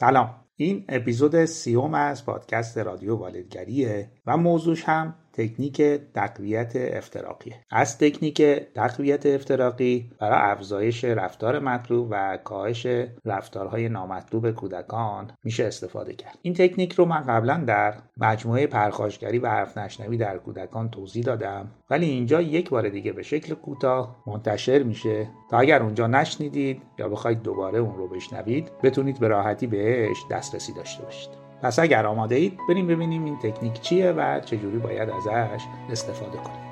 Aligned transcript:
سلام. 0.00 0.34
این 0.56 0.84
اپیزود 0.88 1.44
سیوم 1.44 1.94
از 1.94 2.26
پادکست 2.26 2.78
رادیو 2.78 3.16
والدگریه 3.16 4.10
و 4.26 4.36
موضوعش 4.36 4.84
هم 4.84 5.14
تکنیک 5.38 5.82
تقویت 6.14 6.72
افتراقی. 6.76 7.54
از 7.70 7.98
تکنیک 7.98 8.42
تقویت 8.74 9.26
افتراقی 9.26 10.10
برای 10.20 10.52
افزایش 10.52 11.04
رفتار 11.04 11.58
مطلوب 11.58 12.08
و 12.10 12.38
کاهش 12.44 12.86
رفتارهای 13.24 13.88
نامطلوب 13.88 14.50
کودکان 14.50 15.30
میشه 15.44 15.64
استفاده 15.64 16.14
کرد. 16.14 16.38
این 16.42 16.54
تکنیک 16.54 16.92
رو 16.92 17.04
من 17.04 17.20
قبلا 17.20 17.64
در 17.66 17.94
مجموعه 18.16 18.66
پرخاشگری 18.66 19.38
و 19.38 19.48
حرف 19.48 19.78
نشنوی 19.78 20.16
در 20.16 20.38
کودکان 20.38 20.90
توضیح 20.90 21.24
دادم 21.24 21.70
ولی 21.90 22.06
اینجا 22.06 22.40
یک 22.40 22.70
بار 22.70 22.88
دیگه 22.88 23.12
به 23.12 23.22
شکل 23.22 23.54
کوتاه 23.54 24.22
منتشر 24.26 24.82
میشه. 24.82 25.28
تا 25.50 25.58
اگر 25.58 25.82
اونجا 25.82 26.06
نشنیدید 26.06 26.82
یا 26.98 27.08
بخواید 27.08 27.42
دوباره 27.42 27.78
اون 27.78 27.96
رو 27.96 28.08
بشنوید 28.08 28.70
بتونید 28.82 29.20
به 29.20 29.28
راحتی 29.28 29.66
بهش 29.66 30.18
دسترسی 30.30 30.72
داشته 30.72 31.02
باشید. 31.02 31.47
پس 31.62 31.78
اگر 31.78 32.06
آماده 32.06 32.34
اید 32.34 32.58
بریم 32.68 32.86
ببینیم 32.86 33.24
این 33.24 33.38
تکنیک 33.38 33.80
چیه 33.80 34.12
و 34.12 34.40
چجوری 34.40 34.78
باید 34.78 35.10
ازش 35.10 35.62
استفاده 35.90 36.38
کنیم. 36.38 36.68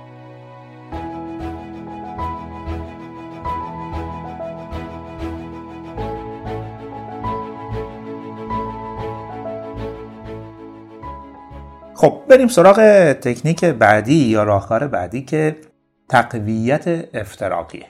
خب 11.95 12.23
بریم 12.29 12.49
سراغ 12.49 12.77
تکنیک 13.13 13.65
بعدی 13.65 14.15
یا 14.15 14.43
راهکار 14.45 14.87
بعدی 14.87 15.23
که 15.23 15.57
تقویت 16.09 17.15
افتراقیه 17.15 17.87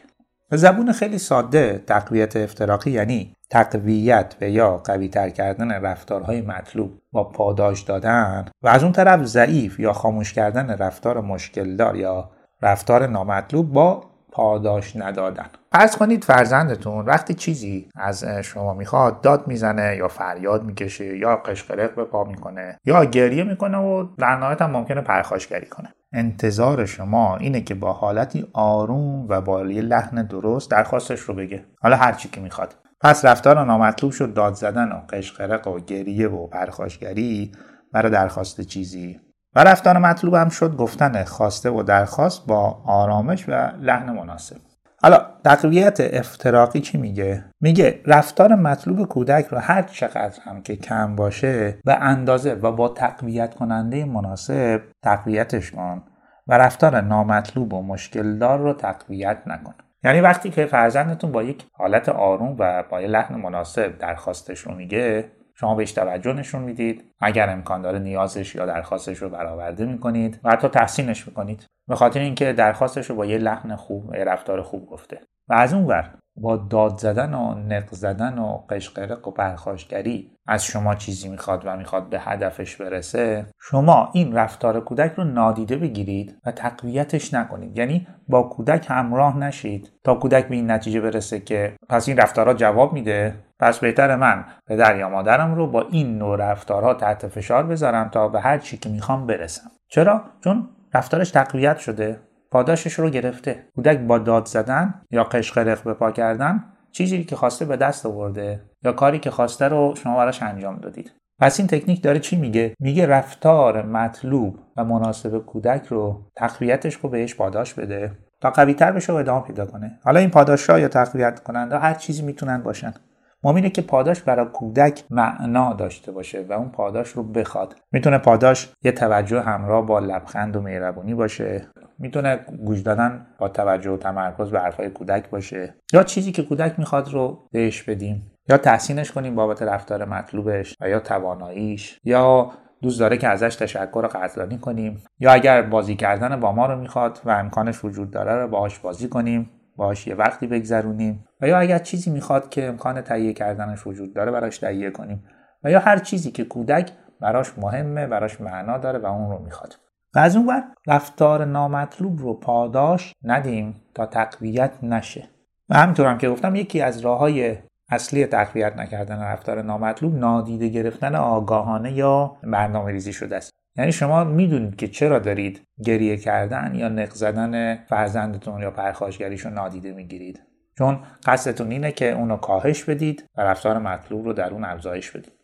به 0.50 0.56
زبون 0.56 0.92
خیلی 0.92 1.18
ساده 1.18 1.82
تقویت 1.86 2.36
افتراقی 2.36 2.90
یعنی 2.90 3.35
تقویت 3.50 4.36
و 4.40 4.48
یا 4.48 4.76
قویتر 4.76 5.30
کردن 5.30 5.70
رفتارهای 5.70 6.42
مطلوب 6.42 6.90
با 7.12 7.24
پاداش 7.24 7.80
دادن 7.80 8.44
و 8.62 8.68
از 8.68 8.82
اون 8.82 8.92
طرف 8.92 9.24
ضعیف 9.24 9.80
یا 9.80 9.92
خاموش 9.92 10.32
کردن 10.32 10.70
رفتار 10.70 11.20
مشکلدار 11.20 11.96
یا 11.96 12.30
رفتار 12.62 13.06
نامطلوب 13.06 13.72
با 13.72 14.04
پاداش 14.32 14.96
ندادن. 14.96 15.46
فرض 15.72 15.96
کنید 15.96 16.24
فرزندتون 16.24 17.04
وقتی 17.04 17.34
چیزی 17.34 17.88
از 17.94 18.24
شما 18.24 18.74
می‌خواد 18.74 19.20
داد 19.20 19.48
می‌زنه 19.48 19.96
یا 19.96 20.08
فریاد 20.08 20.64
می‌کشه 20.64 21.18
یا 21.18 21.36
قشقرق 21.36 21.94
به 21.94 22.04
پا 22.04 22.24
می‌کنه 22.24 22.78
یا 22.84 23.04
گریه 23.04 23.44
می‌کنه 23.44 23.78
و 23.78 24.06
در 24.18 24.36
نهایت 24.36 24.62
هم 24.62 24.70
ممکنه 24.70 25.00
پرخاشگری 25.00 25.66
کنه. 25.66 25.88
انتظار 26.12 26.86
شما 26.86 27.36
اینه 27.36 27.60
که 27.60 27.74
با 27.74 27.92
حالتی 27.92 28.46
آروم 28.52 29.26
و 29.28 29.40
با 29.40 29.62
لحن 29.62 30.26
درست 30.26 30.70
درخواستش 30.70 31.20
رو 31.20 31.34
بگه. 31.34 31.64
حالا 31.82 31.96
هر 31.96 32.12
چی 32.12 32.28
که 32.28 32.40
می‌خواد. 32.40 32.74
پس 33.00 33.24
رفتار 33.24 33.64
نامطلوب 33.64 34.12
شد 34.12 34.34
داد 34.34 34.54
زدن 34.54 34.92
و 34.92 35.00
قشقرق 35.10 35.68
و 35.68 35.80
گریه 35.80 36.28
و 36.28 36.46
پرخاشگری 36.46 37.52
برای 37.92 38.12
درخواست 38.12 38.60
چیزی. 38.60 39.20
و 39.56 39.64
رفتار 39.64 39.98
مطلوب 39.98 40.34
هم 40.34 40.48
شد 40.48 40.76
گفتن 40.76 41.24
خواسته 41.24 41.70
و 41.70 41.82
درخواست 41.82 42.46
با 42.46 42.82
آرامش 42.86 43.48
و 43.48 43.52
لحن 43.80 44.12
مناسب. 44.12 44.56
حالا 45.02 45.26
تقویت 45.44 45.96
افتراقی 46.00 46.80
چی 46.80 46.98
میگه؟ 46.98 47.44
میگه 47.60 48.00
رفتار 48.06 48.54
مطلوب 48.54 49.08
کودک 49.08 49.46
رو 49.46 49.58
هر 49.58 49.82
چقدر 49.82 50.40
هم 50.42 50.62
که 50.62 50.76
کم 50.76 51.16
باشه 51.16 51.78
به 51.84 51.94
اندازه 51.94 52.54
و 52.54 52.72
با 52.72 52.88
تقویت 52.88 53.54
کننده 53.54 54.04
مناسب 54.04 54.82
تقویتش 55.02 55.70
کن 55.70 56.02
و 56.46 56.58
رفتار 56.58 57.00
نامطلوب 57.00 57.72
و 57.72 57.82
مشکلدار 57.82 58.58
رو 58.58 58.72
تقویت 58.72 59.38
نکن. 59.46 59.74
یعنی 60.04 60.20
وقتی 60.20 60.50
که 60.50 60.66
فرزندتون 60.66 61.32
با 61.32 61.42
یک 61.42 61.66
حالت 61.72 62.08
آروم 62.08 62.56
و 62.58 62.84
با 62.90 63.00
یک 63.00 63.10
لحن 63.10 63.34
مناسب 63.34 63.98
درخواستش 63.98 64.60
رو 64.60 64.74
میگه 64.74 65.30
شما 65.54 65.74
بهش 65.74 65.92
توجه 65.92 66.32
نشون 66.32 66.62
می‌دید. 66.62 67.04
اگر 67.20 67.50
امکان 67.50 67.82
داره 67.82 67.98
نیازش 67.98 68.54
یا 68.54 68.66
درخواستش 68.66 69.18
رو 69.18 69.28
برآورده 69.28 69.86
می‌کنید 69.86 70.40
و 70.44 70.50
حتی 70.50 70.68
تحسینش 70.68 71.28
می‌کنید. 71.28 71.66
به 71.88 71.94
خاطر 71.96 72.20
اینکه 72.20 72.52
درخواستش 72.52 73.10
رو 73.10 73.16
با 73.16 73.26
یه 73.26 73.38
لحن 73.38 73.76
خوب 73.76 74.08
و 74.08 74.16
یه 74.16 74.24
رفتار 74.24 74.62
خوب 74.62 74.86
گفته. 74.86 75.20
و 75.48 75.54
از 75.54 75.74
اون 75.74 75.84
ور 75.84 76.14
با 76.36 76.56
داد 76.56 76.98
زدن 76.98 77.34
و 77.34 77.54
نق 77.54 77.94
زدن 77.94 78.38
و 78.38 78.58
قشقرق 78.70 79.28
و 79.28 79.30
پرخاشگری 79.30 80.30
از 80.46 80.64
شما 80.64 80.94
چیزی 80.94 81.28
می‌خواد 81.28 81.62
و 81.64 81.76
می‌خواد 81.76 82.08
به 82.08 82.20
هدفش 82.20 82.76
برسه 82.76 83.46
شما 83.60 84.10
این 84.12 84.34
رفتار 84.36 84.80
کودک 84.80 85.12
رو 85.16 85.24
نادیده 85.24 85.76
بگیرید 85.76 86.38
و 86.46 86.52
تقویتش 86.52 87.34
نکنید. 87.34 87.78
یعنی 87.78 88.06
با 88.28 88.42
کودک 88.42 88.86
همراه 88.88 89.38
نشید 89.38 89.92
تا 90.04 90.14
کودک 90.14 90.48
به 90.48 90.54
این 90.54 90.70
نتیجه 90.70 91.00
برسه 91.00 91.40
که 91.40 91.76
پس 91.88 92.08
این 92.08 92.16
رفتارها 92.16 92.54
جواب 92.54 92.92
میده. 92.92 93.34
پس 93.60 93.78
بهتر 93.78 94.16
من 94.16 94.44
پدر 94.66 94.98
یا 94.98 95.08
مادرم 95.08 95.54
رو 95.54 95.66
با 95.66 95.82
این 95.90 96.18
نوع 96.18 96.36
رفتارها 96.36 96.94
تحت 96.94 97.28
فشار 97.28 97.66
بذارم 97.66 98.08
تا 98.08 98.28
به 98.28 98.40
هر 98.40 98.58
چی 98.58 98.76
که 98.76 98.88
می‌خوام 98.88 99.26
برسم. 99.26 99.70
چرا؟ 99.88 100.24
چون 100.44 100.68
رفتارش 100.94 101.30
تقویت 101.30 101.78
شده. 101.78 102.20
پاداشش 102.50 102.92
رو 102.92 103.10
گرفته. 103.10 103.66
کودک 103.74 103.98
با 103.98 104.18
داد 104.18 104.46
زدن 104.46 104.94
یا 105.10 105.24
قشقرق 105.24 105.82
به 105.82 105.94
پا 105.94 106.10
کردن 106.10 106.64
چیزی 106.92 107.24
که 107.24 107.36
خواسته 107.36 107.64
به 107.64 107.76
دست 107.76 108.06
آورده 108.06 108.60
یا 108.82 108.92
کاری 108.92 109.18
که 109.18 109.30
خواسته 109.30 109.68
رو 109.68 109.94
شما 109.96 110.16
براش 110.16 110.42
انجام 110.42 110.76
دادید. 110.76 111.12
پس 111.40 111.60
این 111.60 111.68
تکنیک 111.68 112.02
داره 112.02 112.18
چی 112.18 112.36
میگه؟ 112.36 112.74
میگه 112.80 113.06
رفتار 113.06 113.82
مطلوب 113.82 114.58
و 114.76 114.84
مناسب 114.84 115.38
کودک 115.38 115.86
رو 115.86 116.22
تقویتش 116.36 116.94
رو 116.94 117.08
بهش 117.08 117.34
پاداش 117.34 117.74
بده 117.74 118.12
تا 118.40 118.50
قویتر 118.50 118.92
بشه 118.92 119.12
و 119.12 119.16
ادامه 119.16 119.46
پیدا 119.46 119.66
کنه. 119.66 119.98
حالا 120.04 120.20
این 120.20 120.30
پاداش 120.30 120.68
یا 120.68 120.88
تقویت 120.88 121.40
کننده 121.40 121.78
هر 121.78 121.94
چیزی 121.94 122.22
می‌تونن 122.22 122.62
باشن. 122.62 122.94
مهم 123.42 123.68
که 123.68 123.82
پاداش 123.82 124.22
برای 124.22 124.46
کودک 124.52 125.04
معنا 125.10 125.72
داشته 125.72 126.12
باشه 126.12 126.46
و 126.48 126.52
اون 126.52 126.68
پاداش 126.68 127.08
رو 127.08 127.22
بخواد. 127.22 127.76
می‌تونه 127.92 128.18
پاداش 128.18 128.72
یه 128.82 128.92
توجه 128.92 129.40
همراه 129.40 129.86
با 129.86 129.98
لبخند 129.98 130.56
و 130.56 130.60
مهربونی 130.60 131.14
باشه. 131.14 131.66
می‌تونه 131.98 132.36
گوش 132.36 132.80
دادن 132.80 133.26
با 133.38 133.48
توجه 133.48 133.90
و 133.90 133.96
تمرکز 133.96 134.50
به 134.50 134.60
حرفهای 134.60 134.90
کودک 134.90 135.30
باشه 135.30 135.74
یا 135.92 136.02
چیزی 136.02 136.32
که 136.32 136.42
کودک 136.42 136.78
می‌خواد 136.78 137.12
رو 137.12 137.48
بهش 137.52 137.82
بدیم 137.82 138.32
یا 138.48 138.58
تحسینش 138.58 139.12
کنیم 139.12 139.34
بابت 139.34 139.62
رفتار 139.62 140.04
مطلوبش 140.04 140.76
و 140.80 140.88
یا 140.88 141.00
تواناییش 141.00 142.00
یا 142.04 142.50
دوست 142.82 143.00
داره 143.00 143.16
که 143.16 143.28
ازش 143.28 143.56
تشکر 143.56 144.00
و 144.04 144.08
قدردانی 144.08 144.58
کنیم 144.58 145.02
یا 145.20 145.32
اگر 145.32 145.62
بازی 145.62 145.96
کردن 145.96 146.40
با 146.40 146.52
ما 146.52 146.66
رو 146.66 146.80
می‌خواد 146.80 147.20
و 147.24 147.30
امکانش 147.30 147.84
وجود 147.84 148.10
داره 148.10 148.32
رو 148.32 148.48
باهاش 148.48 148.78
بازی 148.78 149.08
کنیم 149.08 149.50
باهاش 149.76 150.06
یه 150.06 150.14
وقتی 150.14 150.46
بگذرونیم 150.46 151.24
و 151.40 151.48
یا 151.48 151.58
اگر 151.58 151.78
چیزی 151.78 152.10
می‌خواد 152.10 152.48
که 152.48 152.64
امکان 152.64 153.00
تهیه 153.00 153.32
کردنش 153.32 153.86
وجود 153.86 154.14
داره 154.14 154.30
براش 154.30 154.58
تهیه 154.58 154.90
کنیم 154.90 155.24
و 155.64 155.70
یا 155.70 155.80
هر 155.80 155.98
چیزی 155.98 156.30
که 156.30 156.44
کودک 156.44 156.92
براش 157.20 157.58
مهمه 157.58 158.06
براش 158.06 158.40
معنا 158.40 158.78
داره 158.78 158.98
و 158.98 159.06
اون 159.06 159.30
رو 159.30 159.38
می‌خواد. 159.38 159.85
و 160.16 160.18
از 160.18 160.36
اون 160.36 160.62
رفتار 160.86 161.44
نامطلوب 161.44 162.20
رو 162.20 162.34
پاداش 162.34 163.12
ندیم 163.22 163.80
تا 163.94 164.06
تقویت 164.06 164.72
نشه. 164.82 165.28
و 165.68 165.76
همینطور 165.76 166.06
هم 166.06 166.18
که 166.18 166.28
گفتم 166.28 166.54
یکی 166.54 166.80
از 166.80 167.00
راه 167.00 167.18
های 167.18 167.58
اصلی 167.88 168.26
تقویت 168.26 168.76
نکردن 168.76 169.20
رفتار 169.20 169.62
نامطلوب 169.62 170.14
نادیده 170.14 170.68
گرفتن 170.68 171.14
آگاهانه 171.14 171.92
یا 171.92 172.36
برنامه 172.42 172.92
ریزی 172.92 173.12
شده 173.12 173.36
است. 173.36 173.50
یعنی 173.76 173.92
شما 173.92 174.24
می‌دونید 174.24 174.76
که 174.76 174.88
چرا 174.88 175.18
دارید 175.18 175.60
گریه 175.84 176.16
کردن 176.16 176.74
یا 176.74 176.88
نق 176.88 177.10
زدن 177.10 177.84
فرزندتون 177.84 178.62
یا 178.62 178.70
پرخاشگریش 178.70 179.40
رو 179.40 179.50
نادیده 179.50 179.92
می‌گیرید. 179.92 180.42
چون 180.78 180.98
قصدتون 181.26 181.70
اینه 181.70 181.92
که 181.92 182.12
اونو 182.12 182.36
کاهش 182.36 182.84
بدید 182.84 183.24
و 183.36 183.42
رفتار 183.42 183.78
مطلوب 183.78 184.24
رو 184.24 184.32
در 184.32 184.50
اون 184.50 184.64
افزایش 184.64 185.10
بدید. 185.10 185.35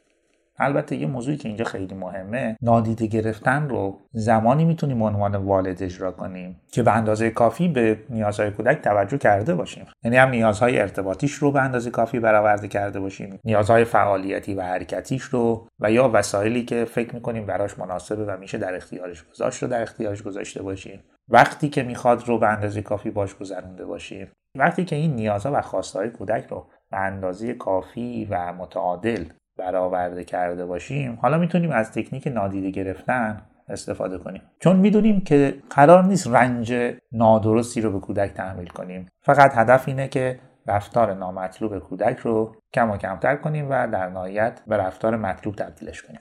البته 0.63 0.97
یه 0.97 1.07
موضوعی 1.07 1.37
که 1.37 1.49
اینجا 1.49 1.65
خیلی 1.65 1.95
مهمه 1.95 2.57
نادیده 2.63 3.07
گرفتن 3.07 3.69
رو 3.69 3.99
زمانی 4.13 4.65
می‌تونیم 4.65 5.03
عنوان 5.03 5.37
والد 5.37 5.83
اجرا 5.83 6.13
کنیم 6.13 6.61
که 6.73 6.83
به 6.83 6.97
اندازه 6.97 7.31
کافی 7.31 7.69
به 7.69 7.99
نیازهای 8.11 8.51
کودک 8.51 8.81
توجه 8.83 9.19
کرده 9.19 9.55
باشیم. 9.55 9.87
یعنی 10.05 10.17
هم 10.17 10.29
نیازهای 10.29 10.81
ارتباطیش 10.81 11.33
رو 11.33 11.53
به 11.53 11.63
اندازه 11.63 11.91
کافی 11.91 12.21
برآورده 12.21 12.69
کرده 12.69 13.01
باشیم 13.01 13.39
نیازهای 13.45 13.85
فعالیتی 13.85 14.55
و 14.55 14.63
حرکتیش 14.63 15.23
رو 15.23 15.67
و 15.81 15.93
یا 15.93 16.11
وسایلی 16.15 16.65
که 16.65 16.85
فکر 16.85 17.15
می‌کنیم 17.15 17.47
براش 17.47 17.79
مناسبه 17.79 18.25
و 18.25 18.37
میشه 18.37 18.59
در 18.59 18.75
اختیارش 18.75 19.25
گذاشت 19.25 19.63
رو 19.63 19.69
در 19.69 19.83
اختیارش 19.83 20.23
گذاشته 20.23 20.63
باشیم. 20.63 21.05
وقتی 21.29 21.69
که 21.69 21.83
می‌خواد 21.83 22.29
رو 22.29 22.39
به 22.39 22.49
اندازه 22.49 22.83
کافی 22.83 23.11
باش 23.11 23.35
گذرونده 23.35 23.85
باشیم. 23.85 24.29
وقتی 24.59 24.85
که 24.85 24.97
این 24.97 25.15
نیازها 25.15 25.53
و 25.55 25.61
خواستهای 25.61 26.11
کودک 26.11 26.47
رو 26.47 26.67
به 26.91 26.99
اندازه 26.99 27.55
کافی 27.55 28.29
و 28.31 28.53
متعادل 28.53 29.25
برآورده 29.63 30.25
کرده 30.25 30.67
باشیم 30.67 31.19
حالا 31.23 31.39
می‌تونیم 31.39 31.71
از 31.71 31.93
تکنیک 31.93 32.27
نادیده 32.27 32.71
گرفتن 32.71 33.43
استفاده 33.69 34.19
کنیم. 34.19 34.43
چون 34.61 34.77
می‌دونیم 34.77 35.21
که 35.21 35.55
قرار 35.71 36.05
نیست 36.05 36.27
رنج 36.27 36.75
نادرستی 37.13 37.81
رو 37.81 37.93
به 37.93 38.01
کودک 38.01 38.31
تحمیل 38.31 38.67
کنیم. 38.67 39.09
فقط 39.21 39.53
هدف 39.55 39.89
اینه 39.89 40.09
که 40.09 40.39
رفتار 40.67 41.15
نامطلوب 41.15 41.79
کودک 41.79 42.19
رو 42.19 42.57
کم 42.75 42.91
و 42.91 42.97
کمتر 42.97 43.37
کنیم 43.37 43.67
و 43.71 43.87
در 43.87 44.09
نهایت 44.09 44.61
به 44.67 44.77
رفتار 44.77 45.17
مطلوب 45.17 45.55
تبدیلش 45.55 46.03
کنیم. 46.03 46.21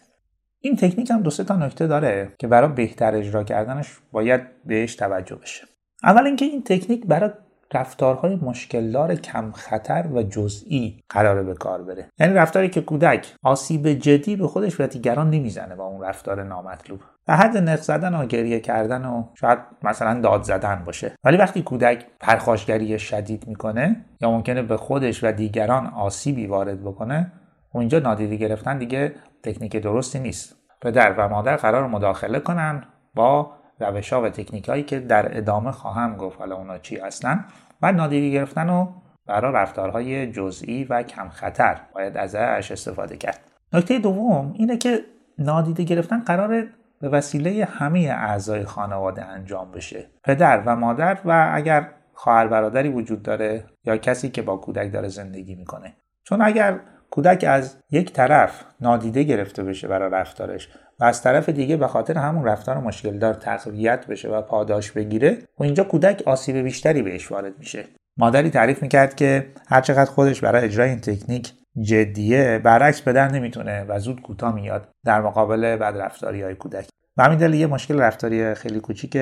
این 0.60 0.76
تکنیک 0.76 1.12
هم 1.12 1.22
دو 1.22 1.30
سه 1.30 1.44
تا 1.44 1.56
نکته 1.56 1.88
داره 1.88 2.32
که 2.40 2.48
برای 2.48 2.72
بهتر 2.72 3.16
اجرا 3.16 3.44
کردنش 3.44 4.00
باید 4.12 4.42
بهش 4.66 4.96
توجه 4.96 5.36
بشه. 5.36 5.64
اول 6.04 6.26
اینکه 6.26 6.46
این 6.46 6.64
تکنیک 6.64 7.06
برای 7.06 7.30
رفتارهای 7.74 8.36
مشکلدار 8.36 9.16
کم 9.16 9.52
خطر 9.52 10.08
و 10.14 10.24
جزئی 10.24 11.04
قرار 11.10 11.44
به 11.44 11.54
کار 11.54 11.84
بره. 11.84 12.10
یعنی 12.20 12.34
رفتاری 12.34 12.70
که 12.70 12.82
کودک 12.82 13.36
آسیب 13.44 13.88
جدی 13.88 14.36
به 14.36 14.48
خودش 14.48 14.82
و 14.82 14.88
دیگران 14.88 15.30
نمی‌زنه 15.30 15.76
با 15.76 15.86
اون 15.86 16.04
رفتار 16.04 16.44
نامطلوب. 16.44 17.00
و 17.28 17.38
حد 17.38 17.58
نق 17.58 17.82
زدن 17.82 18.16
و 18.16 18.26
گریه 18.26 18.60
کردن 18.60 19.06
و 19.06 19.24
شاید 19.34 19.60
مثلا 19.84 20.22
داد 20.22 20.44
زدن 20.44 20.84
باشه. 20.86 21.16
ولی 21.24 21.38
وقتی 21.38 21.62
کودک 21.62 22.06
پرخاشگری 22.20 23.00
شدید 23.00 23.48
می‌کنه 23.48 24.06
یا 24.22 24.32
ممکنه 24.32 24.62
به 24.62 24.78
خودش 24.78 25.24
و 25.24 25.32
دیگران 25.32 25.88
آسیبی 25.88 26.48
وارد 26.48 26.82
بکنه 26.82 27.32
و 27.74 27.78
اینجا 27.78 28.00
نادیده 28.00 28.36
گرفتن 28.36 28.78
دیگه 28.78 29.16
تکنیک 29.44 29.76
درستی 29.76 30.20
نیست. 30.20 30.56
پدر 30.82 31.16
و 31.18 31.30
مادر 31.30 31.56
قرار 31.56 31.88
مداخله 31.88 32.40
کنن 32.40 32.84
با 33.16 33.52
روش 33.82 34.14
ها 34.14 34.22
و 34.22 34.30
تکنیک 34.30 34.70
هایی 34.70 34.84
که 34.84 35.00
در 35.00 35.38
ادامه 35.38 35.72
خواهم 35.72 36.18
گفت 36.18 36.40
حالا 36.40 36.56
اونا 36.56 36.78
چی 36.78 36.98
هستن 36.98 37.46
و 37.82 37.92
نادیده 37.92 38.30
گرفتن 38.30 38.70
و 38.70 38.88
برای 39.28 39.54
رفتارهای 39.54 40.32
جزئی 40.32 40.84
و 40.84 41.04
کم 41.04 41.30
خطر 41.30 41.80
باید 41.96 42.18
ازش 42.18 42.72
استفاده 42.72 43.18
کرد. 43.18 43.40
نکته 43.74 44.00
دوم 44.00 44.54
اینه 44.58 44.78
که 44.78 45.00
نادیده 45.40 45.84
گرفتن 45.84 46.20
قرار 46.20 46.68
به 47.02 47.10
وسیله 47.10 47.66
همه 47.66 48.00
اعضای 48.00 48.66
خانواده 48.66 49.26
انجام 49.26 49.72
بشه. 49.72 50.10
پدر 50.24 50.64
و 50.66 50.76
مادر 50.76 51.18
و 51.26 51.52
اگر 51.54 51.88
خواهر 52.14 52.48
برادری 52.48 52.90
وجود 52.90 53.24
داره 53.24 53.66
یا 53.86 53.98
کسی 53.98 54.30
که 54.30 54.42
با 54.42 54.58
کودک 54.58 54.94
داره 54.94 55.08
زندگی 55.08 55.56
می‌کنه. 55.56 55.96
چون 56.24 56.42
اگر 56.42 56.80
کودک 57.12 57.46
از 57.48 57.76
یک 57.92 58.14
طرف 58.14 58.64
نادیده 58.82 59.24
گرفته 59.24 59.64
بشه 59.64 59.88
برای 59.88 60.12
رفتارش 60.12 60.70
و 61.00 61.04
از 61.04 61.22
طرف 61.22 61.50
دیگه 61.50 61.78
به 61.78 61.88
خاطر 61.88 62.18
همون 62.18 62.46
رفتار 62.46 62.78
مشکلدار 62.78 63.34
تقویت 63.34 64.08
بشه 64.08 64.30
و 64.30 64.42
پاداش 64.42 64.92
بگیره 64.92 65.38
و 65.60 65.64
اینجا 65.64 65.84
کودک 65.84 66.24
آسیب 66.26 66.58
بیشتری 66.58 67.02
بهش 67.02 67.32
وارد 67.32 67.54
میشه. 67.60 67.86
مادری 68.18 68.50
تعریف 68.50 68.82
می‌کرد 68.82 69.16
که 69.16 69.48
هرچقدر 69.68 70.12
خودش 70.12 70.42
برای 70.42 70.66
اجرای 70.66 70.90
این 70.90 71.00
تکنیک 71.00 71.54
جدیه 71.82 72.62
برعکس 72.64 73.02
پدر 73.02 73.32
نمی‌تونه 73.32 73.86
و 73.88 74.00
زود 74.00 74.22
کوتاه 74.22 74.56
میاد 74.56 74.88
در 75.06 75.22
مقابل 75.22 75.76
بد 75.76 75.98
رفتاری 75.98 76.42
های 76.42 76.56
کودک. 76.56 76.88
و 77.18 77.24
همین 77.24 77.38
دلیل 77.38 77.60
یه 77.60 77.68
مشکل 77.68 78.00
رفتاری 78.00 78.54
خیلی 78.54 78.80
کوچیک 78.80 79.18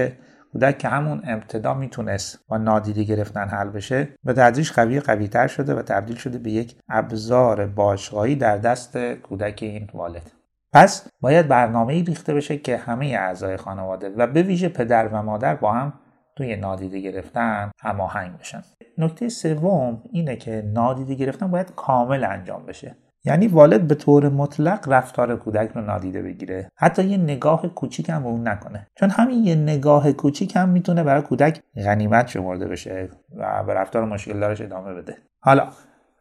کودک 0.54 0.78
که 0.78 0.88
همون 0.88 1.22
ابتدا 1.28 1.74
می‌تونست 1.74 2.40
با 2.48 2.58
نادیده 2.58 3.04
گرفتن 3.04 3.48
حل 3.48 3.70
بشه 3.70 4.08
به 4.24 4.34
تدریج 4.34 4.72
قوی 4.72 5.28
تر 5.28 5.48
شده 5.48 5.76
و 5.76 5.82
تبدیل 5.82 6.16
شده 6.16 6.38
به 6.38 6.52
یک 6.52 6.76
ابزار 6.90 7.68
باشقایی 7.68 8.36
در 8.36 8.58
دست 8.58 8.98
کودک 8.98 9.60
این 9.62 9.90
والد. 9.94 10.32
پس 10.74 11.08
باید 11.22 11.48
برنامه 11.48 12.04
ریخته 12.04 12.34
بشه 12.34 12.58
که 12.58 12.78
همه 12.78 13.06
اعضای 13.06 13.58
خانواده 13.58 14.10
و 14.10 14.28
به 14.28 14.42
ویژه 14.42 14.70
پدر 14.70 15.08
و 15.08 15.24
مادر 15.24 15.56
با 15.56 15.72
هم 15.72 15.94
توی 16.36 16.56
نادیده 16.56 17.00
گرفتن 17.00 17.72
هماهنگ 17.82 18.38
بشن. 18.38 18.64
نکته 18.98 19.30
سوم 19.30 20.04
اینه 20.12 20.36
که 20.36 20.72
نادیده 20.74 21.16
گرفتن 21.16 21.52
باید 21.52 21.76
کامل 21.76 22.24
انجام 22.24 22.66
بشه. 22.66 22.96
یعنی 23.26 23.48
والد 23.48 23.82
به 23.88 23.96
طور 23.96 24.30
مطلق 24.30 24.90
رفتار 24.90 25.36
کودک 25.36 25.72
رو 25.76 25.82
نادیده 25.82 26.22
بگیره. 26.22 26.72
حتی 26.76 27.04
یه 27.04 27.18
نگاه 27.18 27.68
کوچیک 27.68 28.10
هم 28.10 28.24
به 28.24 28.30
اون 28.30 28.48
نکنه. 28.48 28.88
چون 28.96 29.10
همین 29.10 29.44
یه 29.44 29.56
نگاه 29.56 30.12
کوچیک 30.12 30.56
هم 30.56 30.70
می‌تونه 30.70 31.04
برای 31.04 31.22
کودک 31.22 31.62
غنیمت 31.76 32.28
شمرده 32.28 32.68
بشه 32.68 33.10
و 33.38 33.64
به 33.64 33.74
رفتار 33.74 34.06
مشکل 34.06 34.40
دارش 34.40 34.62
ادامه 34.62 34.94
بده. 34.94 35.18
حالا 35.44 35.70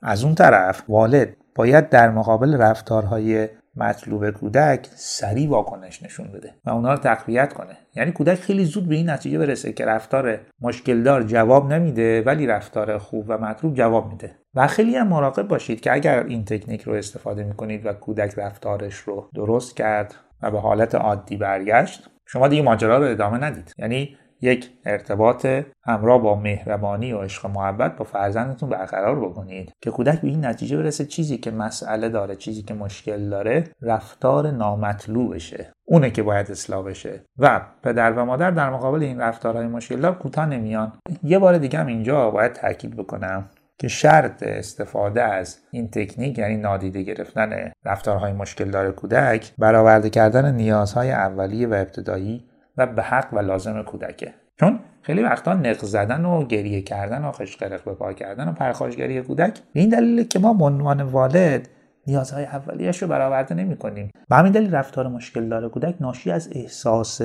از 0.02 0.24
اون 0.24 0.34
طرف 0.34 0.82
والد 0.88 1.36
باید 1.54 1.88
در 1.88 2.10
مقابل 2.10 2.56
رفتارهای 2.56 3.48
مطلوب 3.78 4.30
کودک 4.30 4.86
سریع 4.94 5.48
واکنش 5.48 6.02
نشون 6.02 6.32
بده 6.32 6.54
و 6.64 6.70
اونا 6.70 6.92
رو 6.92 6.98
تقویت 6.98 7.52
کنه. 7.52 7.76
یعنی 7.96 8.12
کودک 8.12 8.34
خیلی 8.34 8.64
زود 8.64 8.88
به 8.88 8.94
این 8.94 9.10
نتیجه 9.10 9.38
برسه 9.38 9.72
که 9.72 9.84
رفتار 9.84 10.40
مشکلدار 10.60 11.22
جواب 11.22 11.72
نمیده 11.72 12.22
ولی 12.22 12.46
رفتار 12.46 12.98
خوب 12.98 13.24
و 13.28 13.38
مطلوب 13.38 13.74
جواب 13.74 14.08
میده. 14.12 14.36
و 14.54 14.66
خیلی 14.66 14.96
هم 14.96 15.08
مراقب 15.08 15.48
باشید 15.48 15.80
که 15.80 15.92
اگر 15.92 16.24
این 16.24 16.44
تکنیک 16.44 16.82
رو 16.82 16.92
استفاده 16.92 17.44
می‌کنید 17.44 17.86
و 17.86 17.92
کودک 17.92 18.34
رفتارش 18.36 18.94
رو 18.94 19.30
درست 19.34 19.76
کرد 19.76 20.14
و 20.42 20.50
به 20.50 20.60
حالت 20.60 20.94
عادی 20.94 21.36
برگشت 21.36 22.10
شما 22.26 22.48
دیگه 22.48 22.62
ماجرا 22.62 22.98
رو 22.98 23.04
ادامه 23.04 23.38
ندید. 23.38 23.74
یعنی 23.78 24.16
یک 24.40 24.70
ارتباط 24.84 25.46
همراه 25.84 26.22
با 26.22 26.34
مهربانی 26.34 27.12
و 27.12 27.22
عشق 27.22 27.44
و 27.44 27.48
محبت 27.48 27.96
با 27.96 28.04
فرزندتون 28.04 28.68
برقرار 28.68 29.20
بکنید 29.20 29.72
که 29.80 29.90
کودک 29.90 30.20
به 30.20 30.28
این 30.28 30.44
نتیجه 30.44 30.76
برسه 30.76 31.04
چیزی 31.04 31.38
که 31.38 31.50
مسئله 31.50 32.08
داره 32.08 32.36
چیزی 32.36 32.62
که 32.62 32.74
مشکل 32.74 33.28
داره 33.30 33.64
رفتار 33.82 34.50
نامطلوبشه 34.50 35.72
اونه 35.84 36.10
که 36.10 36.22
باید 36.22 36.50
اصلاح 36.50 36.84
بشه. 36.84 37.24
و 37.38 37.60
پدر 37.82 38.12
و 38.12 38.24
مادر 38.24 38.50
در 38.50 38.70
مقابل 38.70 39.02
این 39.02 39.20
رفتارهای 39.20 39.66
مشکل 39.66 40.00
دار 40.00 40.18
کوتاه 40.18 40.46
نمیان. 40.46 40.92
یه 41.22 41.38
بار 41.38 41.58
دیگه 41.58 41.78
هم 41.78 41.86
اینجا 41.86 42.30
باید 42.30 42.52
تاکید 42.52 42.96
بکنم 42.96 43.50
که 43.78 43.88
شرط 43.88 44.42
استفاده 44.42 45.22
از 45.22 45.58
این 45.70 45.90
تکنیک 45.90 46.38
یعنی 46.38 46.56
نادیده 46.56 47.02
گرفتن 47.02 47.72
رفتارهای 47.84 48.32
مشکل 48.32 48.70
داره 48.70 48.92
کودک 48.92 49.52
برآورده 49.58 50.10
کردن 50.10 50.54
نیازهای 50.54 51.10
اولیه 51.10 51.68
و 51.68 51.74
ابتدایی 51.74 52.44
و 52.78 52.86
به 52.86 53.02
حق 53.02 53.28
و 53.32 53.38
لازم 53.38 53.82
کودکه. 53.82 54.34
چون 54.60 54.80
خیلی 55.02 55.22
وقتا 55.22 55.54
نق 55.54 55.78
زدن 55.78 56.24
و 56.24 56.46
گریه 56.46 56.82
کردن 56.82 57.24
و 57.24 57.32
خشقرق 57.32 57.84
به 57.84 57.94
پا 57.94 58.12
کردن 58.12 58.48
و 58.48 58.52
پرخاشگری 58.52 59.22
کودک 59.22 59.58
به 59.72 59.80
این 59.80 59.88
دلیل 59.88 60.24
که 60.24 60.38
ما 60.38 60.54
به 60.54 60.64
عنوان 60.64 61.02
والد 61.02 61.68
نیازهای 62.06 62.44
اولیش 62.44 63.02
رو 63.02 63.08
برآورده 63.08 63.54
نمی 63.54 63.76
کنیم 63.76 64.10
و 64.30 64.36
همین 64.36 64.52
دلیل 64.52 64.74
رفتار 64.74 65.08
مشکل 65.08 65.48
داره 65.48 65.68
کودک 65.68 65.94
ناشی 66.00 66.30
از 66.30 66.48
احساس 66.52 67.20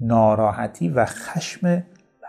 ناراحتی 0.00 0.88
و 0.88 1.04
خشم 1.04 1.82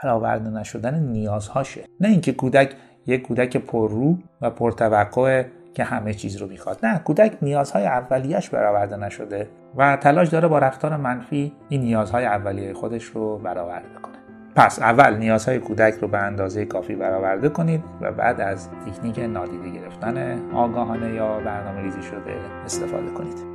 برآورده 0.04 0.50
نشدن 0.50 1.00
نیازهاشه. 1.00 1.82
نه 2.00 2.08
اینکه 2.08 2.32
کودک 2.32 2.76
یک 3.08 3.22
کودک 3.22 3.58
پررو 3.58 4.18
و 4.42 4.50
پرتوقع 4.50 5.46
که 5.74 5.84
همه 5.84 6.14
چیز 6.14 6.38
رو 6.38 6.48
می‌خواد. 6.48 6.86
نه 6.86 7.00
کودک 7.00 7.38
نیازهای 7.42 7.86
اولیش 7.86 8.50
برآورده 8.50 8.98
نشده 8.98 9.50
و 9.76 9.98
تلاش 9.98 10.28
داره 10.28 10.48
با 10.48 10.60
رفتار 10.60 10.98
منفی 10.98 11.54
این 11.70 11.82
نیازهای 11.82 12.26
اولیه 12.26 12.74
خودش 12.74 13.04
رو 13.04 13.38
برآورده 13.38 13.88
کنه. 14.02 14.12
پس 14.56 14.80
اول 14.80 15.18
نیازهای 15.18 15.60
کودک 15.60 15.94
رو 15.94 16.08
به 16.08 16.18
اندازه 16.18 16.66
کافی 16.66 16.96
برآورده 16.96 17.50
کنید 17.50 17.84
و 18.02 18.12
بعد 18.12 18.42
از 18.42 18.70
تکنیک 18.70 19.20
نادیده 19.20 19.70
گرفتن 19.70 20.40
آگاهانه 20.54 21.14
یا 21.14 21.40
برنامه 21.40 21.82
ریزی 21.82 22.04
شده 22.04 22.36
استفاده 22.66 23.12
کنید. 23.12 23.51